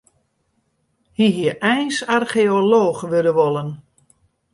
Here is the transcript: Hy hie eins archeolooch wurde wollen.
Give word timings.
Hy 1.17 1.27
hie 1.35 1.53
eins 1.71 1.97
archeolooch 2.15 3.01
wurde 3.11 3.33
wollen. 3.37 3.69